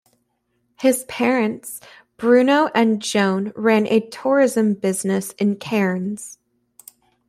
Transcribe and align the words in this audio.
His 0.79 1.03
parents, 1.03 1.79
Bruno 2.17 2.71
and 2.73 2.99
Joan, 2.99 3.53
ran 3.55 3.85
a 3.85 3.99
tourism 3.99 4.73
business 4.73 5.29
in 5.33 5.57
Cairns. 5.57 6.39